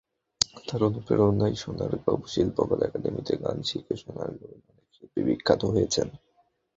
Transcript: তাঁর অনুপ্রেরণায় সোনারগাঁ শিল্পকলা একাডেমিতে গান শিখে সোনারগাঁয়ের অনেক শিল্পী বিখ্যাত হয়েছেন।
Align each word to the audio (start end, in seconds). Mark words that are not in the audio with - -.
তাঁর 0.67 0.81
অনুপ্রেরণায় 0.83 1.55
সোনারগাঁ 1.55 2.17
শিল্পকলা 2.25 2.83
একাডেমিতে 2.85 3.33
গান 3.43 3.57
শিখে 3.69 3.95
সোনারগাঁয়ের 4.01 4.61
অনেক 4.69 4.87
শিল্পী 4.95 5.21
বিখ্যাত 5.27 5.61
হয়েছেন। 5.65 6.07